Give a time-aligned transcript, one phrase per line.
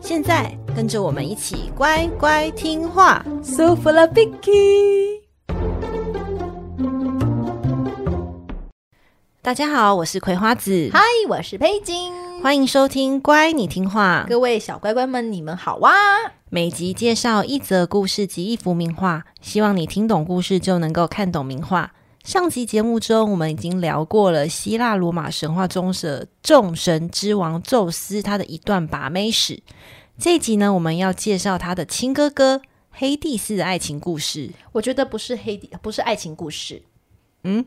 [0.00, 3.22] 现在跟着我们一起乖乖听话。
[3.42, 5.20] So full of Vicky。
[9.42, 10.88] 大家好，我是葵花子。
[10.92, 12.12] 嗨，我是佩金。
[12.42, 14.24] 欢迎收听《乖，你听话》。
[14.28, 15.92] 各位小乖乖们，你们好哇！
[16.48, 21.92] 每集介绍一则故事及一幅名画，希望你听懂故事就能够看懂名画。
[22.24, 29.62] 上集节目中，我们已经聊过了希腊罗马神话中的众神之王宙斯他的一段把妹史。
[30.18, 34.50] 这一集呢，我们要介绍他的亲哥哥黑帝斯的爱情故事。
[34.72, 36.82] 我觉得不是黑帝，不是爱情故事。
[37.44, 37.64] 嗯，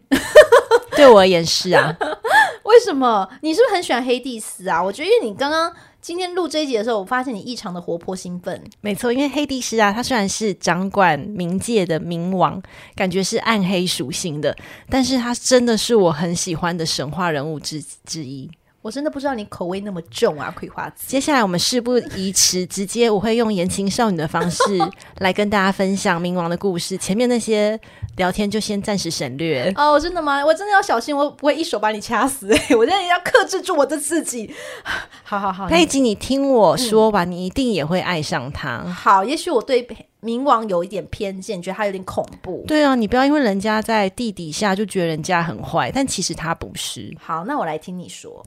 [0.96, 1.98] 对我而言是啊。
[2.64, 3.28] 为什么？
[3.42, 4.82] 你是不是很喜欢黑帝斯啊？
[4.82, 5.74] 我觉得，因为你刚刚
[6.04, 8.62] 今天录这一集的时候，我发现你异常的活泼兴奋。
[8.82, 12.62] 没错，因为黑帝师啊，他虽然是掌管冥界的冥王，
[12.94, 14.54] 感觉是暗黑属性的，
[14.90, 18.52] 但是他真的是我很喜欢的神话人物之之一。
[18.84, 21.06] 我真的不知道你口味那么重啊，葵花子。
[21.08, 24.60] 接下来我们事不宜迟，直接我会用言情少女的方式
[25.20, 26.98] 来跟大家分享冥王的故事。
[26.98, 27.80] 前面那些
[28.18, 29.72] 聊天就先暂时省略。
[29.78, 30.46] 哦，真的吗？
[30.46, 32.50] 我真的要小心，我不会一手把你掐死。
[32.78, 34.54] 我真的要克制住我的自己。
[35.24, 38.84] 好好好，佩吉，你听我说吧，嗯，你一定也会爱上他。
[38.84, 39.88] 好，也许我对
[40.22, 42.66] 冥王有一点偏见，觉得他有点恐怖。
[42.68, 47.16] 对啊，你不要因为人家在地底下就觉得人家很坏，但其实他不是。
[47.18, 48.46] 好，那我来听你说。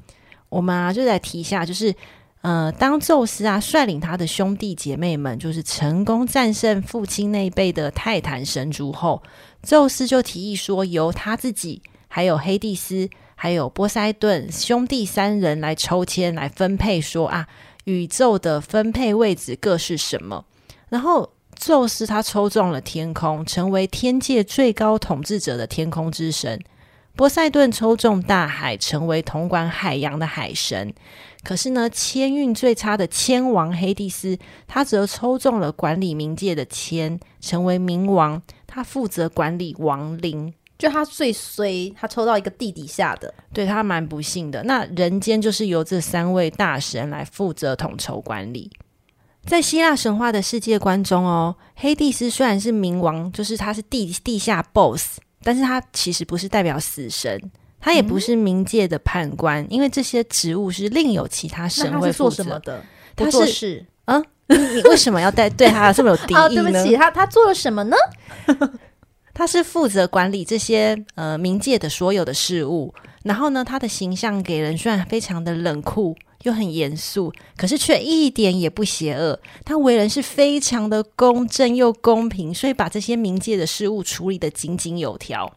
[0.48, 1.94] 我们啊，就来提一下，就是，
[2.42, 9.22] 呃，当宙斯啊率领他的兄弟姐妹们，就是成功战胜父亲那一辈的泰坦神族后，
[9.62, 17.48] 宙斯就提议说，由他自己、还有黑帝斯、还有波塞顿兄弟三人来抽签来分配，说啊，
[17.84, 20.44] 宇宙的分配位置各是什么？
[20.88, 26.62] 然后宙斯他抽中了天空，成为天界最高统治者的天空之神。
[27.16, 30.92] 波塞顿抽中大海，成为统管海洋的海神。
[31.42, 38.42] 可是呢，签运最差的签王黑帝斯，他则抽中了管理冥界的签，成为冥王。
[38.66, 44.62] 他负责管理亡灵，就他最衰，他抽到一个地底下的，对，他蛮不幸的。
[44.64, 48.70] 那人间就是由这三位大神来负责统筹管理。
[49.46, 55.20] 在希腊神话的世界观中哦，黑帝斯虽然是冥王，就是他是地地下 BOSS。
[55.46, 57.40] 但是他其实不是代表死神，
[57.78, 62.42] 他也不是冥界的判官，嗯，因为这些职务是另有其他神会负责。
[62.42, 62.82] 是做什么的？
[63.14, 66.42] 他是啊，你，你为什么要带对他这么有敌意呢？
[66.42, 67.96] 哦，对不起，他他做了什么呢？
[69.32, 72.92] 他是负责管理这些呃冥界的所有的事物，
[73.22, 76.16] 然后呢，他的形象给人虽然非常的冷酷。
[76.42, 79.40] 又很严肃，可是却一点也不邪恶。
[79.64, 85.52] 他为人是非常的公正又公平，所以把这些冥界的事物处理得井井有条。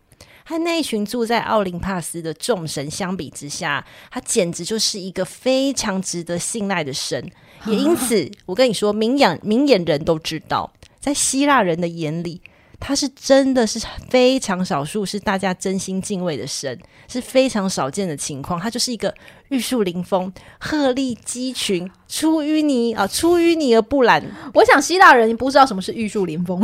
[0.45, 7.29] 和那一群住在奥林帕斯的众神相比之下，他简直就是一个非常值得信赖的神。
[7.67, 12.41] 也因此， 我跟你说，明眼明眼人都知道，在希腊人的眼里。
[12.79, 13.79] 他是真的是
[14.09, 18.59] 非常少数，是大家真心敬畏的神，是非常少见的情况。
[18.59, 19.13] 他就是一个
[19.49, 24.23] 玉树临风、鹤立鸡群、出淤泥啊，出淤泥而不染。
[24.53, 26.61] 我想希腊人你不知道什么是玉树临风，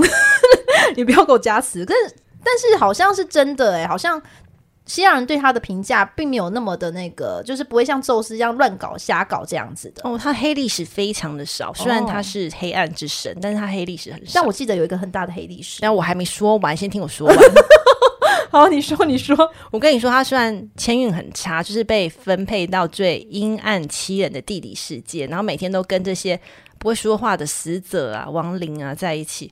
[0.96, 1.86] 你不要给我加词。
[1.86, 4.22] 但是但是好像是真的哎、好像。
[4.86, 10.02] 希腊人对他的评价并没有那么的那个，就是不会像宙斯一样乱搞瞎搞这样子的。
[10.04, 14.34] 哦，他黑历史非常的少，虽然他是黑暗之神，哦、但是他黑历史很少。
[14.36, 15.80] 但我记得有一个很大的黑历史。
[15.82, 17.36] 但我还没说完，先听我说完。
[18.52, 19.36] 好，你说，你说，
[19.72, 26.40] 我跟你说，他虽然签运很差，就是被分配到最阴暗凄冷的地理世界，然后每天都跟这些
[26.78, 29.52] 不会说话的死者啊、亡灵啊在一起。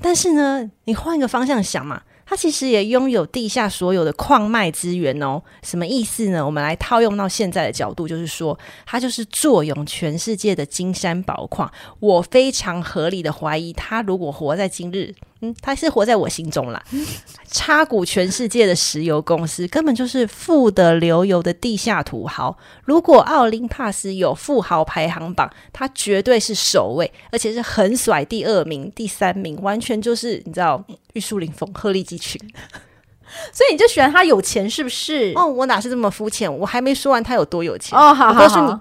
[0.00, 2.02] 但是呢，你换一个方向想嘛。
[2.28, 6.44] 它其实也拥有地下所有的矿脉资源哦，什么意思呢？
[6.44, 11.72] 我们来套用到现在的角度，就是说，它就是坐拥全世界的金山宝矿。
[12.00, 15.14] 我非常合理的怀疑，他如果活在今日。
[15.40, 16.82] 嗯，他是活在我心中啦。
[17.50, 22.56] 插股全世界的石油公司，根本就是富得流油的地下土豪。
[22.84, 32.40] 如果奥林帕斯有富豪排行榜，他绝对是首位，而且是横甩第二名、第三名，完全就是你知道玉树临风、鹤立鸡群。
[33.52, 35.32] 所以你就喜欢他有钱，是不是？
[35.36, 36.52] 哦，我哪是这么肤浅？
[36.52, 38.12] 我还没说完他有多有钱哦。
[38.12, 38.80] 好，好，好，我告诉你，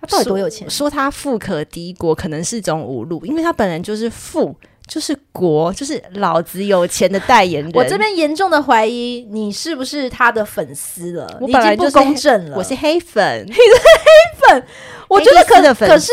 [0.00, 0.68] 他到底多有钱？
[0.70, 4.56] 说，说他富可敌国，可能是种侮辱，因为他本人就是富。
[4.86, 7.72] 就是国，就是老子有钱的代言人。
[7.74, 11.38] 我这边严重的怀疑你是不是他的粉丝了？
[11.40, 12.56] 我本来就是你已经不公正了。
[12.56, 14.66] 我是黑粉， 你是黑粉。
[15.08, 16.12] 我觉得可的粉可是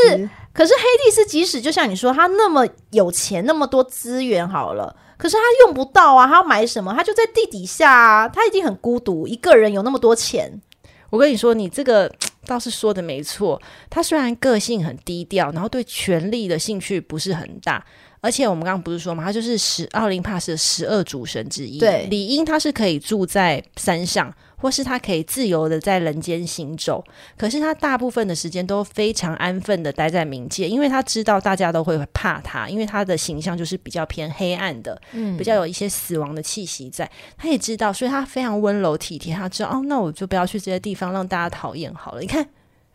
[0.53, 6.27] 可是黑帝斯即使就像你说，他那么有钱，那么多资源，好了，可是他用不到啊。
[6.27, 6.94] 他要买什么？
[6.94, 8.27] 他就在地底下啊。
[8.27, 10.62] 他已经很孤独，一个人有那么多钱。
[11.09, 12.09] 我跟你说，你这个
[12.47, 13.62] 倒是说的没错。
[13.89, 17.83] 他虽然个性很低调，然后对权力的兴趣不是很大。
[18.21, 21.79] 而且我们刚刚不是说嘛，他就是十奥林帕斯的十二主神之一。
[21.79, 27.03] 对，理应他是可以住在山上，或是他可以自由的在人间行走。
[27.35, 37.09] 可是他大部分的时间都非常安分的待在冥界，因为他知道大家都会怕他，因为他的形象就是比较偏黑暗的，嗯，比较有一些死亡的气息在。
[37.38, 39.33] 他也知道，所以他非常温柔体贴。
[39.33, 42.21] 他知道哦，那我就不要去这些地方让大家讨厌好了。
[42.21, 42.47] 你看，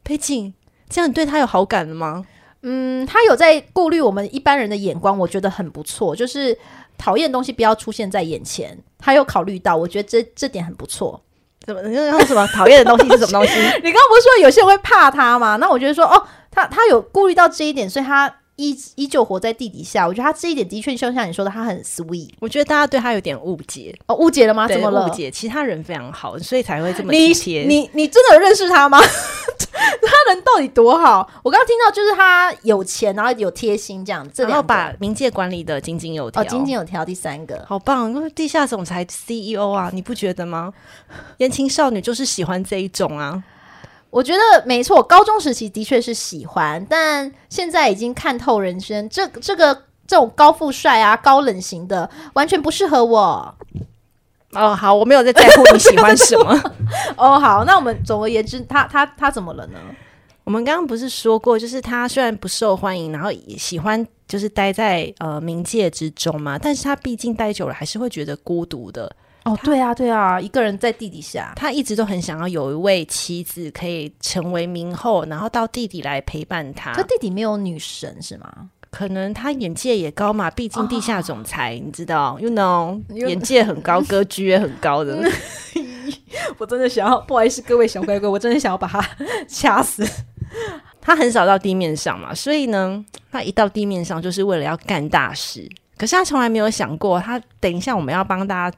[0.05, 0.55] 佩锦，
[0.89, 2.25] 这样你对他有好感了吗？
[2.69, 6.17] 嗯，他有在顾虑我们一般人的眼光，我觉得很不错。
[6.17, 6.59] 就是
[6.99, 11.23] 讨厌的东西不要出现在眼前，他有考虑到，我觉得这这点很不错。
[11.65, 11.81] 怎么？
[11.83, 13.55] 你说什么讨厌的东西是什么东西？
[13.83, 15.55] 你刚刚不是说有些人会怕他吗？
[15.57, 18.33] 那我觉得说，哦，他他有顾虑到这一点，所以他。
[18.57, 22.31] 依依旧活在地底下，我觉得他这一点的确就像你说的，他很 sweet。
[22.41, 24.67] 我觉得大家对他有点误解哦，误解了吗？
[24.67, 25.07] 怎么了？
[25.07, 27.63] 误解，其他人非常好，所以才会这么体贴。
[27.63, 28.99] 你你，你真的有认识他吗？
[29.79, 31.29] 他人到底多好？
[31.43, 36.43] 我刚刚听到就是他有钱，然后有贴心这样，这然后把冥界管理的井井有条。
[36.43, 40.73] 哦，井井有条，第三个好棒，因为地下总裁 CEO 啊，你不觉得吗？
[41.39, 43.43] 言情少女就是喜欢这一种啊。
[44.17, 49.07] 我觉得没错，高中时期的确是喜欢，但现在已经看透人生。
[49.11, 49.75] 这这个
[50.07, 53.55] 这种高富帅啊、高冷型的，完全不适合我。
[54.53, 56.59] 哦，好，我没有在在乎你喜欢什么。
[57.19, 59.79] 哦，好，那我们总而言之，他他他怎么了呢？
[60.45, 69.15] 我们刚刚不是说过，就是他虽然不受欢迎，然后也喜欢就是待在呃冥界之中嘛，但是他毕竟待久了，还是会觉得孤独的。
[69.47, 76.93] 哦，对啊，对啊，一个人在地底下，他一直都很想要有一位妻子可以成为明后，然后到地底来陪伴他。
[76.93, 78.71] 他地底没有女神是吗？
[78.91, 85.17] 可能他眼界也高嘛，毕竟地下总裁，哦、你知道， you know，眼界很高，格局也很高的。
[86.59, 89.01] 我真的想要，不好意思，各位小乖乖，我真的想要把他
[89.47, 90.05] 掐死。
[91.01, 95.71] 他很少到地面上嘛，所以呢，他一到地面上就是为了要干大事。
[95.97, 98.77] 可是他从来没有想过，他等一下我们要帮大家。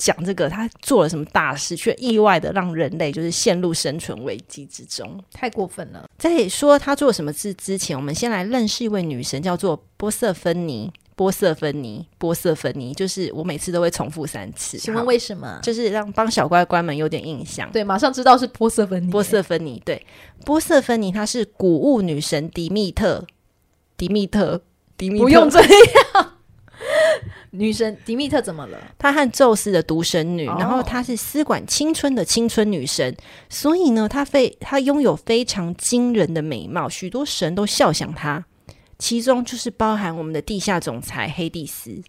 [0.00, 6.08] 讲这个，他做了什么大事，却意外的让人类就是陷入生存危机之中，太过分了。
[6.16, 10.90] 在说他做什么事之前，我们先来认识一位女神，叫做波瑟芬妮。
[11.16, 14.78] 波瑟芬妮，波瑟芬妮，就是我每次都会重复三次。
[14.78, 15.60] 请问为什么？
[15.62, 17.70] 就是让帮小乖乖们有点印象。
[17.70, 19.10] 对，马上知道是波瑟芬妮。
[19.10, 20.02] 波瑟芬妮，对，
[20.46, 23.26] 波瑟芬妮，她是谷物女神迪密特。
[23.98, 24.62] 迪密特，
[24.96, 26.32] 迪密特，不用这样。
[27.52, 28.78] 女神迪密特怎么了？
[28.96, 33.16] 她和宙斯的独生女，哦、然后她是司管青春的青春女神，
[33.48, 38.44] 所以呢，她非她拥有非常惊人的美貌，许多神都笑想她，
[38.98, 42.00] 其中就是包含我们的地下总裁黑蒂斯。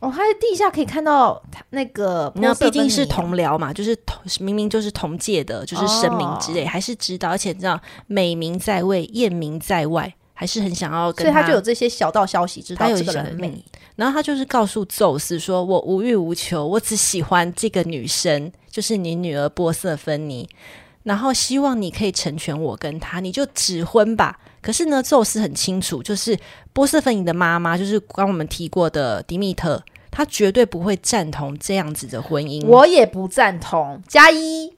[0.00, 1.40] 哦，他在地下可以看到
[1.70, 10.14] 那个，那毕竟是同僚嘛，就是同明明就是同届的，就是神明之类，哦、还是知道，而且你知道美名在位，艳名在外。
[10.32, 13.62] 还是很想要跟他，所以他就有这些小道消息，知道这个人的命。
[14.00, 20.48] 然后他就是告诉宙斯说：“我无欲无求，我只喜欢这个女生，就是你女儿波瑟芬妮。
[21.02, 24.38] 然后希望你可以成全我跟她，你就指婚吧。
[24.62, 26.38] 可是呢，宙斯很清楚，就是
[26.72, 32.64] 波瑟芬妮的妈妈，就是刚我们提过的迪密特，她绝对不会赞同这样子的婚姻。
[32.64, 34.02] 我也不赞同。
[34.08, 34.72] 加一，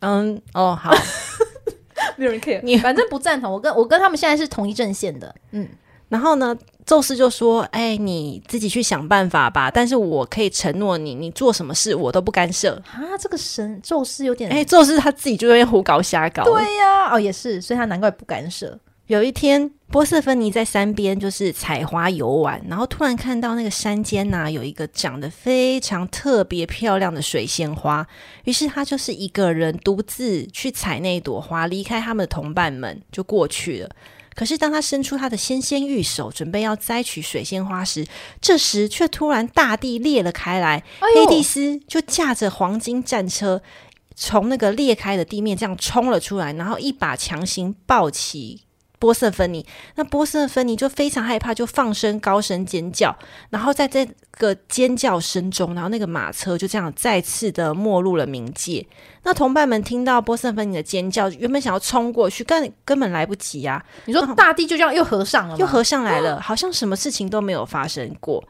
[0.00, 0.94] 嗯，哦，好。
[2.16, 3.50] ”没有人 care，你反正不赞同。
[3.50, 5.66] 我跟我跟他们现在是同一阵线的，嗯。
[6.08, 9.70] 然后呢，宙斯就说：“哎、欸，你自己去想办法吧。
[9.70, 14.50] 但是我可以承诺你，你做什么事我都不干涉。”啊，这个神宙斯有点……
[14.50, 16.44] 哎、欸，宙斯他自己就在胡搞瞎搞。
[16.44, 18.78] 对呀、啊，哦，也是，所以他难怪不干涉。
[19.08, 28.04] 有一天，波瑟芬尼在山边就是采花游玩，然后突然看到那个山间呐、啊、有一个长得非常特别漂亮的水仙花，
[28.44, 33.90] 于是他就是一个人独自去采那朵花，离开他们的同伴们就过去了。
[34.36, 38.06] 可是当他伸出他的纤纤玉手，准备要摘取水仙花时，
[38.40, 43.62] 这时却突然大地裂了开来，哎、黑帝斯就驾着黄金战车
[44.14, 48.65] 从那个裂开的地面这样冲了出来，然后一把强行抱起。
[48.98, 49.64] 波色芬尼，
[49.96, 53.14] 那波色芬尼就非常害怕，就放声高声尖叫，
[53.50, 58.86] 然后在这个尖叫声中，然后那个马车就这样再次的没入了冥界。
[59.22, 63.84] 那同伴们听到波色芬尼的尖叫，原本想要冲过去，根根本来不及啊！
[64.04, 68.42] 你说大地就这样又合上了，又合上来了，好像什么事情都没有发生过。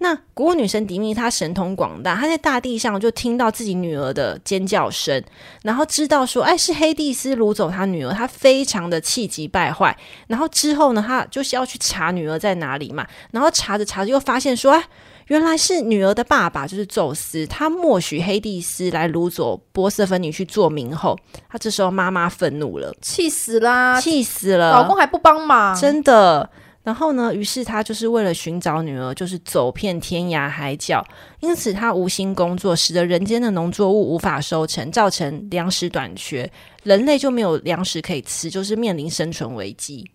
[0.00, 5.22] 那谷物女神迪密，她神通广大，她在大地上就听到自己女儿的尖叫声，
[5.62, 9.96] 然后知道说，哎，是黑帝斯掳走她女儿，她非常的气急败坏。
[10.28, 14.84] 然后之后呢，她就是要去查女儿在哪里嘛，然后查着查着又发现说，哎，
[15.26, 21.18] 原来是女儿的爸爸就是宙斯，他默许黑帝斯来掳走波瑟芬女去做冥后。
[21.48, 26.48] 她这时候妈妈愤怒了，气死啦，气死了，老公还不帮忙，真的。
[26.88, 31.06] 然后呢，于是他就是为了寻找女儿，就是走遍天涯海角。
[31.40, 36.50] 因此，他无心工作，使得人间的农作物无法收成，造成粮食短缺，
[36.84, 40.10] 人类就没有粮食可以吃，就是面临生存危机。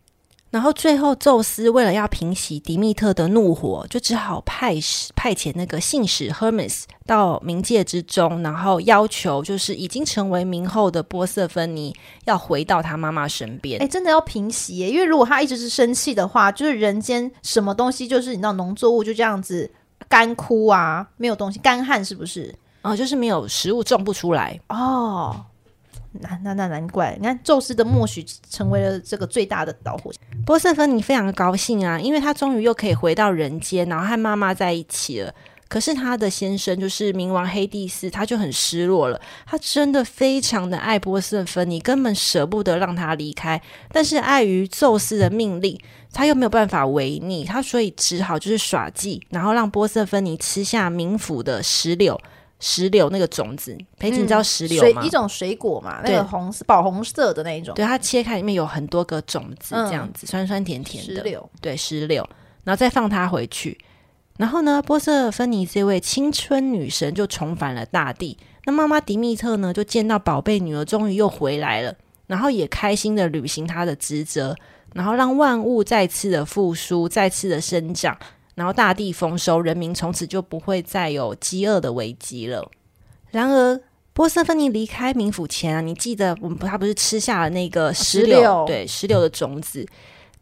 [0.53, 11.91] 然后最后，宙斯为了要平息迪密特的怒火，就只好派使派遣那个信使 Hermes 到冥界之中，然后要求就是已经成为冥后的波瑟芬尼
[12.25, 13.81] 要回到他妈妈身边。
[13.81, 19.71] 哎，真的要平息耶，因为如果他一直是生气的话，就是人间什么东西，就是你知道农作物就这样子
[20.07, 22.53] 干枯啊，没有东西，干旱是不是？
[22.83, 25.43] 啊，就是没有食物种不出来哦。
[26.21, 30.21] 那那那难怪，你看宙斯的默许成为了这个最大的导火线。
[30.45, 35.33] 波瑟芬尼非常的高兴啊，因为他终于又可以回到人间，然后和妈妈在一起了。
[35.67, 39.19] 可是他的先生就是冥王黑帝斯，他就很失落了。
[39.43, 43.59] 他真的非常的爱波瑟芬尼，根本舍不得让他离开。
[43.91, 45.75] 但是碍于宙斯的命令，
[46.11, 52.21] 他又没有办法违逆，他所以只好就是耍计，然后让波瑟芬尼吃下冥府的石榴。
[52.65, 55.01] 石榴那个种子，裴景你知道石榴吗？
[55.01, 57.75] 嗯、一种水果嘛，那个红色、宝红色的那一种。
[57.75, 61.15] 对，它切开里面有很多个种子，这样子、嗯、酸酸甜甜的。
[61.15, 62.25] 石榴，对，石榴，
[62.63, 63.77] 然后再放它回去。
[64.37, 68.37] 然后呢，波瑟芬尼这位青春女神就重返了大地。
[68.63, 71.93] 那妈妈迪密特呢，就见到宝贝女儿终于又回来了，
[72.27, 74.55] 然后也开心的履行她的职责，
[74.93, 78.17] 然后让万物再次的复苏，再次的生长。
[78.55, 82.69] 然后大地丰收，人民从此就不会再有饥饿的危机了。
[83.31, 83.81] 然而，
[84.13, 89.85] 波瑟芬尼离开冥府前啊，你记得我们他不是吃下了那个石榴，石榴对，石榴的种子。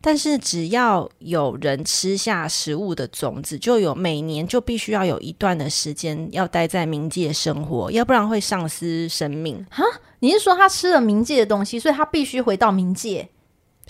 [0.03, 9.63] 但是只要有人吃下食物的种子，就有每年就必须要有一段的时间要待在冥界生活，要不然会丧失生命。
[9.69, 9.83] 哈，
[10.19, 13.29] 你是说他吃了冥界的东西，所以他必须回到冥界？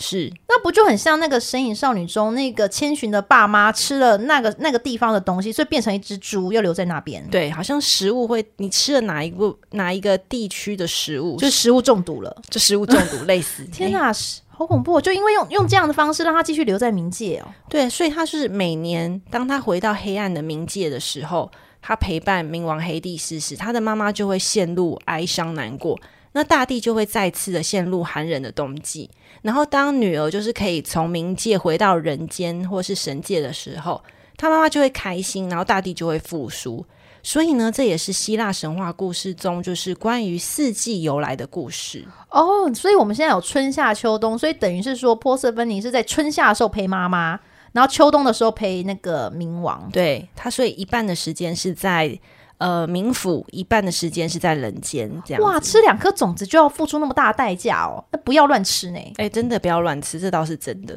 [0.02, 7.26] 是，那不就很像那个《神隐少女》中那个千寻的爸妈吃了那个那个地方的东西，所以变成一只猪，要留在那边。
[7.30, 13.64] 对，好像食物会，你吃了哪一个哪一个地区的食物，就食物中毒了，就食物中毒类似。
[13.72, 14.12] 天哪，
[14.50, 15.00] 好恐怖！
[15.00, 17.48] 就因为用用这样的方式让他继续留在冥界哦。
[17.70, 26.00] 对，所以他是每年当他回到黑暗的冥界的时候，他陪伴冥王黑帝斯时，他的妈妈就会陷入哀伤难过。
[26.34, 29.10] 那大地就会再次的陷入寒冷的冬季，
[29.42, 34.02] 然后当女儿就是可以从冥界回到人间或是神界的时候，
[34.38, 36.86] 她妈妈就会开心，然后大地就会复苏。
[37.22, 42.74] 所以呢，这也是希腊神话故事中就是关于四季由来的故事哦。
[42.74, 47.38] 所以我们现在有春夏秋冬，所以等于是说波瑟芬尼是在春夏的时候陪妈妈，
[47.74, 49.90] 然后秋冬的时候陪那个冥王。
[49.92, 52.18] 对，他所以一半的时间是在。
[52.62, 55.42] 呃，冥府一半的时间是在人间，这样。
[55.42, 59.00] 哇，吃两颗种子就要付出那么大的代价哦，那不要乱吃呢。
[59.18, 60.96] 哎、欸，真的不要乱吃，这倒是真的。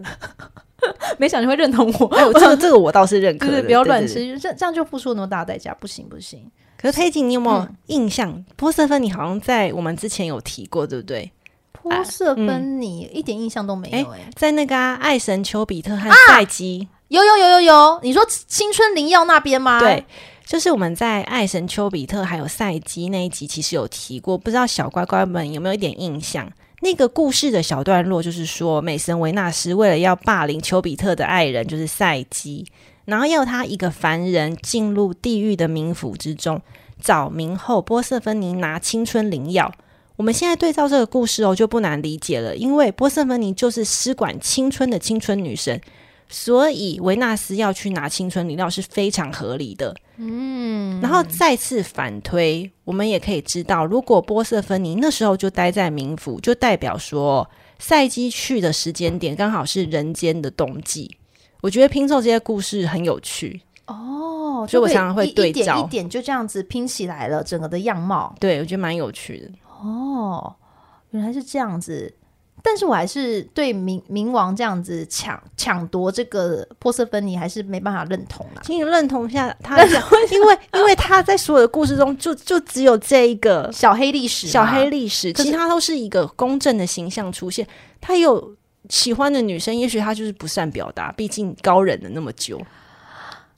[1.16, 3.62] 没想你会认同我，哎，这个这个我倒是认可的。
[3.64, 6.46] 不要乱吃，这这样就付出那么大的代价，不行不行。
[6.76, 8.30] 可是佩锦，你有没有印象？
[8.30, 11.32] 嗯、波瑟芬你好像在我们之前有提过，对不对？
[11.72, 19.80] 波瑟芬尼、啊嗯、一点印象都没有哎、欸，在那个、啊、爱神丘比特和赛基、啊，有有有有有，你说青春灵药那边吗？
[19.80, 20.04] 对。
[20.44, 26.50] 就是我们在爱神丘比特还有赛姬那一集，其实有提过，不知道小乖乖们有没有一点印象？
[26.82, 32.66] 那个故事的小段落就是说，美神维纳斯为了要霸凌丘比特的爱人，就是赛姬，
[33.06, 36.60] 然后要他一个凡人进入地狱的冥府之中
[37.00, 39.72] 找冥后波瑟芬妮拿青春灵药。
[40.16, 45.80] 我们现在对照这个故事哦，就不难理解了，因为波瑟芬妮就是施管青春的青春女神。
[46.28, 49.94] 所以维纳斯要去拿青春灵料是非常合理的。
[50.16, 61.16] 嗯，然后再次反推，我们也可以知道，如果波瑟芬尼那时候就待在冥府，就代表说赛季去的时间点刚好是人间的冬季。
[61.60, 68.34] 我觉得拼凑这些故事很有趣哦，所以我常常会对照一点一点就这样子拼起来了整个的样貌。
[68.38, 69.50] 对，我觉得蛮有趣的。
[69.82, 70.54] 哦，
[71.10, 72.14] 原来是这样子。
[72.66, 78.62] 但是我还是对冥冥王这样子抢抢夺这个波瑟芬妮还是没办法认同啊。
[78.64, 80.02] 请你认同一下他讲，
[80.32, 87.68] 因为因为他在所有的故事中就就只有这一个小黑历史，小黑历史，其他都是一个公正的形象出现。
[88.00, 88.56] 他有
[88.88, 92.58] 喜欢的女生，也许他就是不善表达，毕竟高忍了那么久。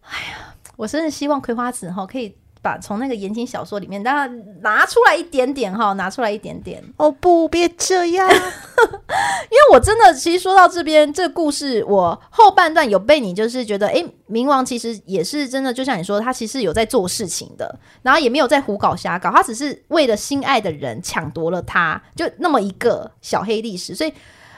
[0.03, 2.37] 哎呀，我真的希望葵花籽哈可以。
[2.67, 6.83] 把从那个言情小说里面，当然拿出来一点点哈，拿出来一点点。
[6.97, 23.95] 哦不，别这样， 因为我真的其实说到这边，这个故事我后半段有被你就是觉得，哎，冥王其实也是真的，就像你说，他其实有在做事情的，然后也没有在胡搞瞎搞，他只是为了心爱的人抢夺了他，就那么一个小黑历史。
[23.95, 24.13] 所以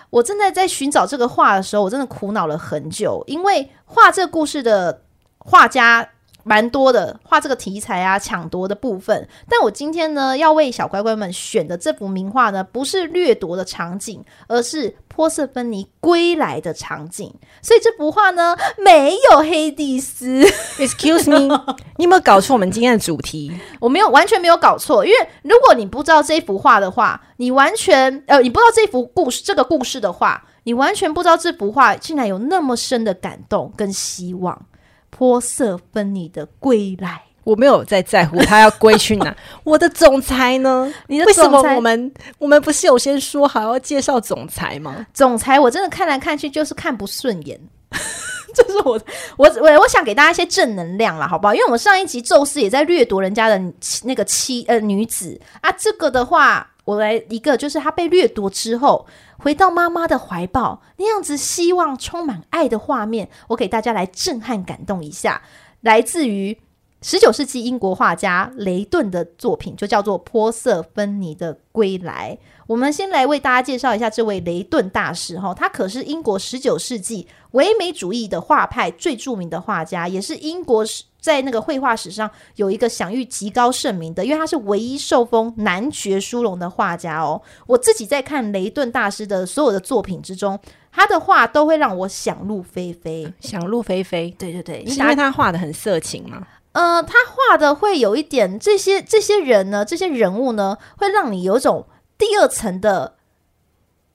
[0.08, 5.02] 我正在在寻找这个画的时候，我真的苦恼了很久，因为画这个故事的
[5.40, 6.08] 画家。
[6.44, 9.28] 蛮多的画这个题材啊，抢夺的部分。
[9.48, 17.34] 但我今天呢，要为小乖乖们选的这幅名画呢，不是掠夺的场景，而是波瑟芬妮归来的场景。
[17.60, 20.42] 所以这幅画呢，没有黑蒂斯。
[20.78, 23.52] Excuse me，你有没有搞错我们今天的主题？
[23.80, 25.04] 我没有，完全没有搞错。
[25.04, 34.66] 因为如果你不知道这幅画的话，你完全呃，你不知道这幅故事这个故事的话，你完全不知道这幅画竟然有那么深的感动跟希望。
[35.10, 39.34] 波色芬妮的归来，我没有在在乎他要归去哪。
[39.64, 40.92] 我的总裁呢？
[41.06, 45.06] 你的，为什么我们我们不是有先说好要介绍总裁吗？
[45.12, 47.58] 总裁我真的看来看去就是看不顺眼，
[48.54, 49.00] 就是我
[49.36, 51.54] 我我我想给大家一些正能量啦，好不好？
[51.54, 53.60] 因为我们上一集宙斯也在掠夺人家的
[54.04, 56.70] 那个妻呃女子啊，这个的话。
[56.88, 65.42] 我来一个，就是他被掠夺之后，回到妈妈的怀抱，那样子希望充满爱的画面，我给大家来震撼感动一下。
[65.82, 66.58] 来自于
[67.00, 72.36] 十九世纪英国画家雷顿的作品，就叫做《波瑟芬妮的归来》。
[72.66, 80.84] 我们先来为大家介绍一下这位雷顿大师哈，他可是英国十九世纪唯美主义的画派最著名的画家，也是英国
[81.20, 87.40] 在那个绘画史上有一个享誉极高盛名的，因为他是唯一受封男爵殊荣的画家哦。
[87.68, 90.58] 我自己在看雷顿大师的所有的作品之中，
[90.90, 94.34] 他的画都会让我想入非非，想入非非。
[94.36, 96.46] 对对对，是因为他画的很色情吗？
[96.78, 103.16] 呃，他画的会有一点这些这些人呢，这些人物呢，会让你有一种第二层的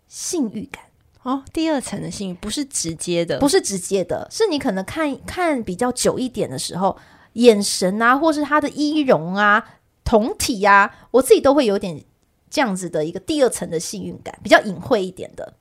[0.07, 0.85] 性欲感。
[1.23, 6.97] 哦，第二层的性欲不是直接的，不是直接的，是你可能看看比较久一点的时候，
[7.33, 9.65] 眼神啊，或是他的衣容啊、
[10.05, 12.01] 胴体啊，我自己都会有点
[12.49, 15.53] 这样子的一个第二层的性欲感，比较隐晦一点的，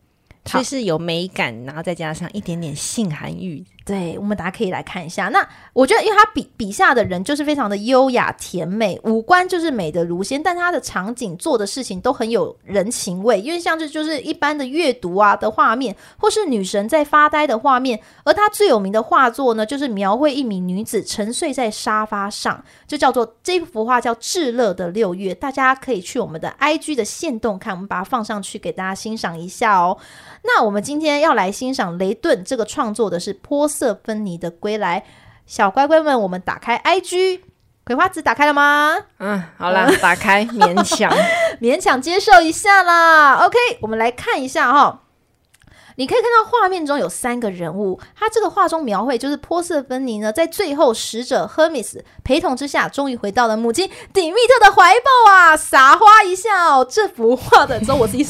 [0.44, 3.64] 所以是有美感，然后再加上一点点性含欲。
[3.84, 5.28] 对，我们大家可以来看一下。
[5.28, 17.98] 那我觉得，因为他笔笔下的人就是非常的优雅甜美，五官就是美的如仙，但他的场景做的事情都很有人情味，因为像这就是一般的阅读啊的画面，或是女神在发呆的画面。
[18.24, 25.34] 而他最有名的画作呢，就是描绘一名女子沉睡在沙发上，就叫做这幅画叫《炙热的六月》。
[25.38, 29.98] 大家可以去我们的 IG 的线动看，我们把它放上去给大家欣赏一下哦。
[30.44, 35.04] 那我们今天要来欣赏雷顿这个创作的是波瑟芬尼的归来，
[35.46, 37.40] 小乖乖们，我们打开 IG，
[37.84, 38.96] 葵花籽打开了吗？
[39.18, 41.12] 嗯，好啦，打开，勉强
[41.62, 43.44] 勉强接受一下啦。
[43.44, 45.01] OK，我们来看一下哈。
[45.96, 55.56] 你可以看到画面中有三个人物，他这个画中描绘就是波瑟芬尼呢，在最后使者赫米斯陪同之下，终于回到了母亲底密特的怀抱啊！
[55.56, 56.50] 撒花一笑
[56.80, 58.26] 哦，这幅画的时候我自己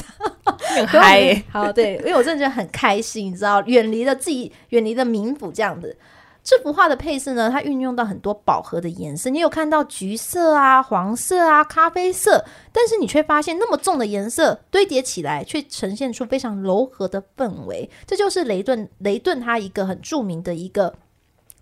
[0.59, 5.97] 很嗨， 好对，因为我真的觉得很开心，你知道，远离了自己，远离了冥府这样子。
[6.45, 17.89] 这幅画的配色呢，它运用到很多饱和的颜色，你有看到橘色啊、黄色啊、咖啡色，但是你却发现那么重的颜色堆叠起来，却呈现出非常柔和的氛围。
[18.05, 20.93] 这就是雷顿雷顿他一个很著名的一个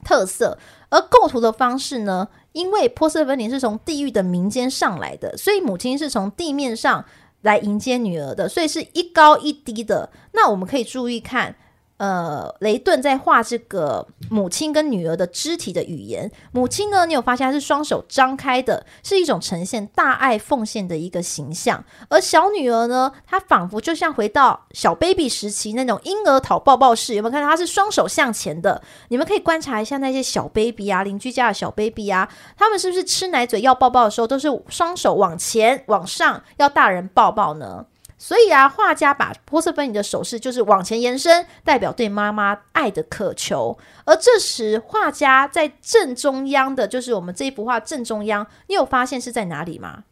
[0.02, 0.56] 特色。
[0.88, 7.04] 而构图的方式呢，因为波瑟芬妮是从地狱的民间上来的，所以母亲是从地面上
[7.42, 10.10] 来迎接女儿的，所以是一高一低的。
[10.32, 11.54] 那我们可以注意看。
[12.00, 16.32] 呃，雷顿在画这个母亲跟女儿的肢体的语言。
[16.50, 21.84] 母亲呢，你有发现她是双手张开的，是一种呈现大爱奉献的一个形象。
[22.08, 27.14] 而小女儿呢，她仿佛就像回到小 baby 时期那种婴儿讨抱抱式。
[27.14, 28.80] 有没有看到她是双手向前的？
[29.08, 37.84] 你们可以观察一下那些小 baby 啊，邻居家的小 baby 啊，他们是不是吃奶嘴要抱抱的时候，都是双手往前往上要大人抱抱呢？
[38.22, 43.78] 所以啊，画家把波塞芬妮的手势就是往前延伸，代表对妈妈爱的渴求。
[44.04, 50.04] 而这时，画家在正中央的，就是我们这一幅画正中央，你有发现是在哪里吗？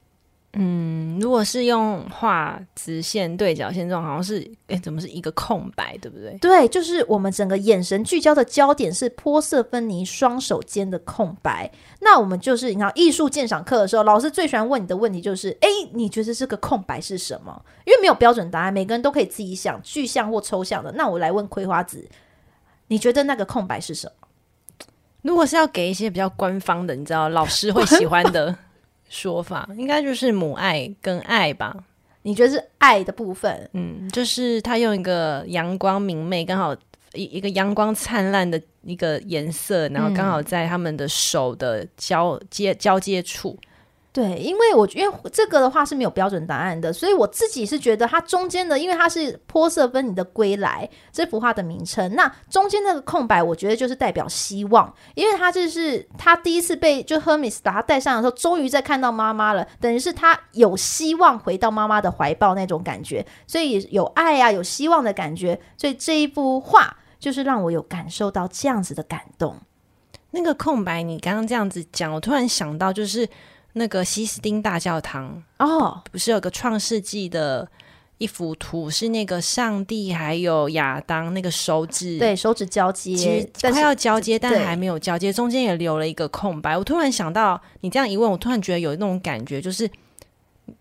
[0.60, 6.36] 嗯，如果是用画直线、对角线这种，好像是哎，怎么是一个空白，对不对？
[6.40, 11.70] 对，就是我们整个眼神聚焦的焦点是波瑟芬妮双手间的空白。
[12.00, 17.64] 那我们就是你知道艺术鉴赏课的时候，老师最喜欢问你的问题就是：哎，你觉得这个空白是什么？
[17.84, 20.90] 因为没有标准答案，每个人都可以自己想具象或抽象的。
[20.96, 22.04] 那我来问葵花子，
[22.88, 24.28] 你觉得那个空白是什么？
[25.22, 28.56] 如果是要给一些比较官方的，你知道老师会喜欢的
[29.08, 31.76] 说法，应该就是母爱跟爱吧？
[32.22, 33.68] 你觉得是爱的部分？
[33.72, 36.74] 嗯，就是他用一个阳光明媚，刚好
[37.14, 43.58] 一一个阳光灿烂的一个颜色，然后刚好在他们的手的交接交接处。
[44.10, 69.58] 对，因为我因为这个的话是没有标准答案的，所以我自己是觉得它中间的，因为它是波瑟芬尼的归来这幅画的名称，那中间那个空白，我觉得就是代表希望，因为他就是他第一次被就 Hermes 把他带上的时候，终于在看到妈妈了，等于是他有希望回到妈妈的怀抱那种感觉，所以有爱啊，有希望的感觉，所以这一幅画就是让我有感受到这样子的感动。
[70.30, 73.28] 那个空白，你刚刚这样子讲，我突然想到就是。
[73.74, 77.68] 那个西斯丁大教堂哦，不是有个创世纪的
[78.16, 86.76] 一幅图，是那个上帝还有亚当那个手指，对，手指交接，其实快要交接，但还没有交接，中间也留了一个空白。
[86.76, 89.88] 我突然想到，你这样一问，我突然觉得有那种感觉，就是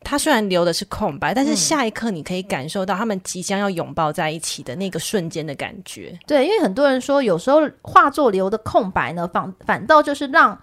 [0.02, 6.18] 他虽然留的是空白，但是下一刻你可以感受到他们即将要拥抱在一起的那个瞬间的感觉。
[6.26, 10.60] 对，因为很多人说，有时候画作留的空白呢，反反倒就是让。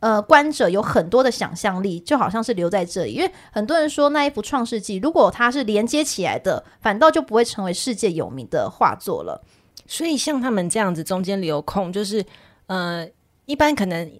[0.00, 9.42] 呃，观者有很多的想象力，就好像是留在这里，因为很多人说那一幅《创世纪》，如果它是连接起来的，反倒就不会成为世界有名的画作了。
[9.86, 12.24] 所以像他们这样子中间留空，就是
[12.66, 13.06] 呃，
[13.44, 14.10] 一般可能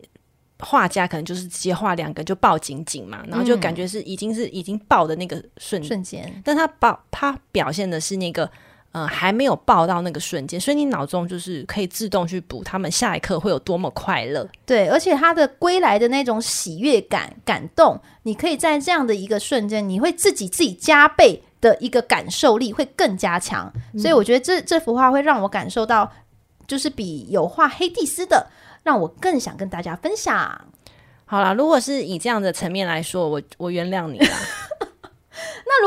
[0.58, 8.50] 画家可能就是直接画两个就抱紧紧嘛，然后就感觉是已经是已经抱的那个瞬瞬间，但他抱他表现的是那个。
[8.92, 14.48] 呃，还没有抱到那个瞬间，所以你脑中就是可以自动去补他们下一刻会有多么快乐。
[14.66, 23.72] 对，而且他的归来的那种喜悦感、感动，你可以在这样的一个瞬间，你会自己自己加倍的一个感受力会更加强。
[23.94, 26.10] 嗯、所以我觉得这这幅画会让我感受到，
[26.66, 28.48] 就是比有画黑蒂斯的，
[28.82, 30.64] 让我更想跟大家分享。
[31.26, 34.26] 好啦，如果是以这样的层面来说，我我原谅你了。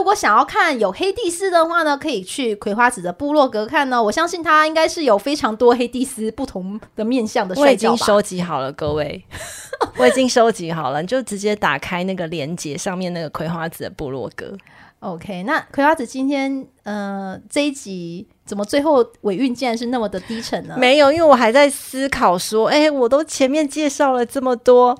[0.03, 4.03] 那如果想要看有黑蒂斯的话呢，可以去葵花籽的部落格看呢。
[4.03, 7.55] 我相信他应该是有非常多黑蒂斯不同的面向的。
[7.55, 9.23] 我已经收集好了，各位，
[9.95, 14.53] 我已经收集好了，你就直接打开那个链接上面那个葵花籽的部落格。
[14.99, 20.75] OK，那葵花籽今天呃这一集怎么最后尾韵竟然是那么的低沉呢？
[20.77, 24.99] 没有，因为我还在思考说，哎，我都前面介绍了这么多。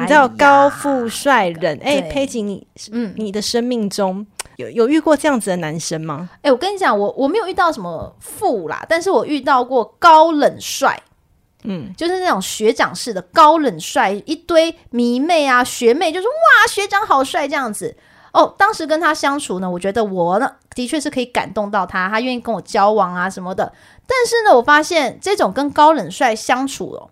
[0.00, 6.28] 你知道高富帅人哎，佩锦，你嗯，你的生命中有有遇过这样子的男生吗？
[6.42, 11.02] 哎，我跟你讲，我我没有遇到什么富啦，但是我遇到过高冷帅，
[11.64, 17.96] 嗯，就是那种学长式的高冷帅，一堆迷妹啊学妹，就是哇，学长好帅这样子。
[18.34, 23.72] 哦，当时跟他相处呢，我觉得我呢的确是可以感动到他，他愿意跟我交往啊什么的。
[24.06, 27.08] 但是呢，我发现这种跟高冷帅相处哦，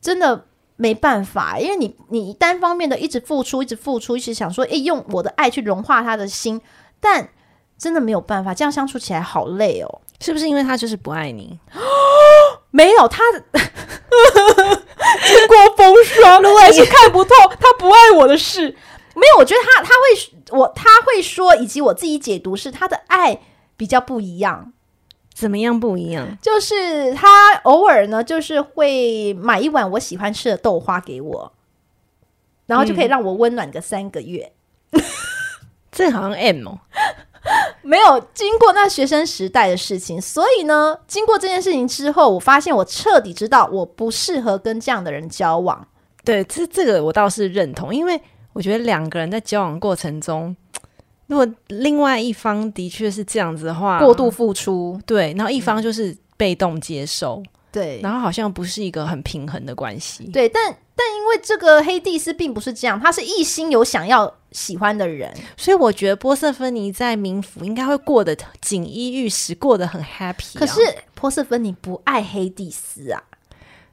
[0.00, 0.44] 真的。
[0.80, 6.58] 没办法，因为你你单方面的一直付出，一直付出，一直想说，诶，用我的爱去融化他的心，
[6.98, 7.28] 但
[7.76, 10.00] 真的没有办法，这样相处起来好累哦。
[10.20, 11.58] 是不是因为他就是不爱你？
[12.72, 13.22] 没有，他
[15.26, 18.74] 经过风霜，我也是看不透他不爱我的事。
[19.14, 23.38] 没有，我觉得他他会我他会说，以及我自己解读是他的爱
[23.76, 24.72] 比较不一样。
[25.40, 26.36] 怎么样不一样？
[26.42, 31.52] 就是他偶尔呢，就是会买一碗我喜欢吃的豆花给我，
[32.66, 34.52] 然后就可以让我温暖个三个月。
[34.90, 35.00] 嗯、
[35.90, 36.78] 这好像 M 哦，
[37.80, 45.88] 没有经过那学生时代的事情，所以呢，经过这件事情之后，我发现我彻底知道我不适合跟这样的人交往。
[46.22, 48.20] 对，这这个我倒是认同，因为
[48.52, 50.54] 我觉得两个人在交往过程中。
[51.30, 57.40] 如果另外一方的确是这样子的话，过度付出，对，然后一方就是被动接受，
[57.70, 60.48] 对，然后好像不是一个很平衡的关系，对。
[60.48, 70.58] 但但因为这个黑蒂斯并不是这样，他是一心有想要喜欢的人，所以我觉得波瑟芬尼在冥府应该会过得锦衣玉食，过得很 happy，啊。
[70.58, 70.80] 可是
[71.14, 73.22] 波瑟芬尼不爱黑蒂斯啊，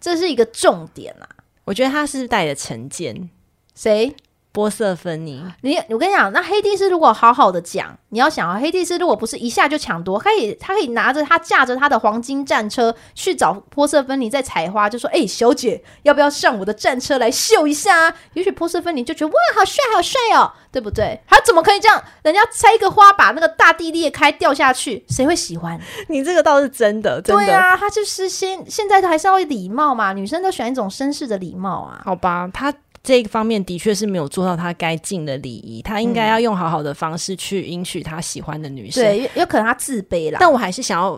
[0.02, 1.30] 这是一个重点啊。
[1.65, 3.30] 我觉得他是带着成见，
[3.76, 4.15] 谁？
[4.52, 21.20] 波色芬妮，你我跟你讲，那黑帝斯如果好好的讲，你要想啊，黑帝斯如果不是一下就抢夺，可以他可以拿着他驾着他的黄金战车去找波色芬妮在采花，就说：“哎、欸，小姐，要不要上我的战车来秀一下？”啊也许波色芬妮就觉得哇，好帅，好帅哦，对不对？
[21.28, 22.04] 他怎么可以这样？
[22.24, 25.80] 人家摘一个花，把那个大地裂开掉下去，谁会喜欢？
[26.10, 32.02] 你这个倒是真的，真的对啊，他就是先现在都还是要礼貌嘛，女生都喜欢一种绅士的礼貌啊。
[32.04, 32.74] 好吧，他。
[33.08, 39.02] 这一方面的确是没有做到他该尽的礼仪，他应该要用好好的方式去迎娶他喜欢的女生。
[39.02, 40.38] 对，有可能他自卑啦。
[40.41, 41.17] 但我还是想要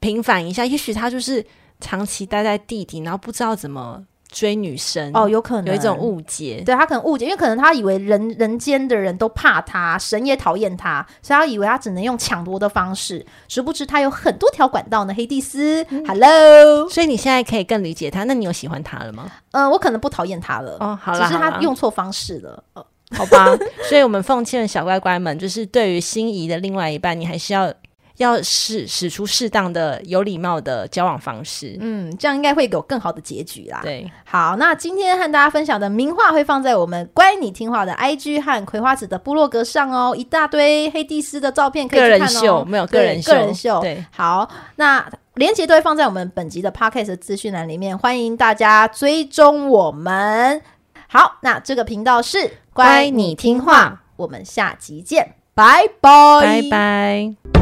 [0.00, 1.46] 平反一下，也许他就是
[1.78, 4.04] 长期待在地底，然后不知道怎么。
[4.30, 15.14] 追女生哦，有可能有一种误解，对他可能误解，因为可能他以为人人间的人都怕他，神也讨厌他，所以他以为他只能用抢夺的方式，殊不知他有很多条管道呢。
[15.16, 19.30] 黑蒂斯、嗯、，Hello，所以你现在可以更理解他，那你有喜欢他了吗？
[19.52, 23.46] 嗯、呃，我可能不讨厌他了哦，好了，只是他用错方式了，哦，好吧，
[23.88, 27.72] 所以我们奉劝小乖乖们，就是对于心仪的另外一半，你还是要。
[28.18, 33.80] 要使使出适当的、有礼貌的交往方式，嗯，这样应该会有更好的结局啦。
[33.82, 42.12] 对，好，那今天和大家分享的名画会放在我们乖你听话的 IG 和葵花籽的部落格上哦，一大堆黑蒂斯的照片可以看哦。
[42.12, 43.80] 个人秀没有个人秀，个人秀。
[43.80, 50.60] 对，好，那连结都会放在我们本集的 Podcast 资讯栏里面，欢迎大家追踪我们。
[51.06, 55.36] 好，那这个频道是乖你听话，我们下集见。
[55.54, 57.57] 拜拜，拜拜。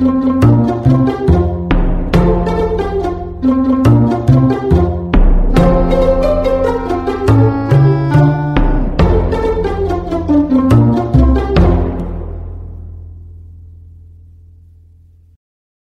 [0.00, 0.43] Müzik